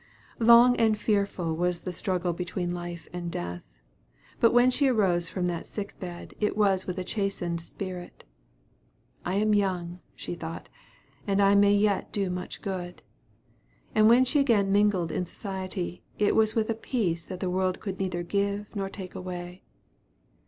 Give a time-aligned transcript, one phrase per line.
[0.39, 3.61] Long and fearful was the struggle between life and death;
[4.39, 8.23] but when she arose from that sick bed, it was with a chastened spirit.
[9.23, 10.69] "I am young," she thought,
[11.27, 13.03] "and I may yet do much good."
[13.93, 17.79] And when she again mingled in society, it was with a peace that the world
[17.79, 19.61] could neither give nor take away.